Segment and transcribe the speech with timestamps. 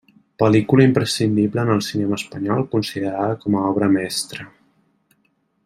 [0.43, 4.49] Pel·lícula imprescindible en el cinema espanyol, considerada com a obra mestra.